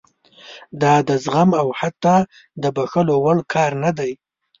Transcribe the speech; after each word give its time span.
دا 0.81 0.93
د 1.07 1.09
زغم 1.23 1.49
او 1.61 1.67
حتی 1.79 2.17
د 2.61 2.63
بښلو 2.75 3.15
وړ 3.23 3.37
کار 3.53 3.71
نه 3.83 3.91
دی. 3.97 4.11